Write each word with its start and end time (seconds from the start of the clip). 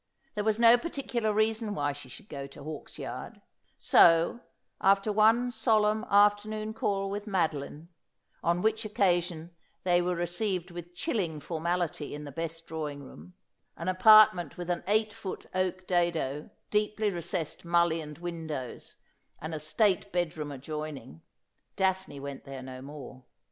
There 0.33 0.43
was 0.43 0.59
no 0.59 0.79
particular 0.79 1.31
reason 1.31 1.75
why 1.75 1.93
she 1.93 2.09
should 2.09 2.27
go 2.27 2.47
to 2.47 2.63
Hawksyard; 2.63 3.39
so, 3.77 4.39
after 4.81 5.11
one 5.11 5.51
solemn 5.51 6.05
afternoon 6.05 6.73
call 6.73 7.07
with 7.11 7.27
Madeline— 7.27 7.87
on 8.43 8.63
which 8.63 8.83
occasion 8.83 9.51
they 9.83 10.01
were 10.01 10.15
received 10.15 10.71
with 10.71 10.95
chilling 10.95 11.39
formality 11.39 12.15
in 12.15 12.23
the 12.23 12.31
best 12.31 12.65
drawing 12.65 13.03
room; 13.03 13.35
an 13.77 13.87
apartment 13.89 14.57
with 14.57 14.71
an 14.71 14.83
eight 14.87 15.13
foot 15.13 15.45
oak 15.53 15.85
dado, 15.85 16.49
deeply 16.71 17.11
recessed 17.11 17.63
mul 17.63 17.89
lioned 17.91 18.17
windows, 18.17 18.97
and 19.39 19.53
a 19.53 19.59
state 19.59 20.11
bed 20.11 20.35
room 20.35 20.51
adjoining— 20.51 21.21
Daphne 21.75 22.19
went 22.19 22.43
there 22.43 22.63
no 22.63 22.81
more. 22.81 23.23